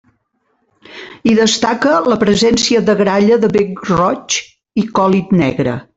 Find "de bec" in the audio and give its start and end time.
3.45-3.85